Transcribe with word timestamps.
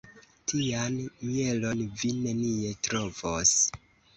Tian 0.51 0.95
mielon 1.27 1.85
vi 1.99 2.11
nenie 2.25 2.73
trovos. 2.89 3.57